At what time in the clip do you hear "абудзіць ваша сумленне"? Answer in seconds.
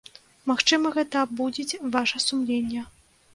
1.25-2.81